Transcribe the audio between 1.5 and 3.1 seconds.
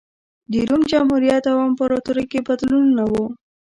او امپراتورۍ کې بدلونونه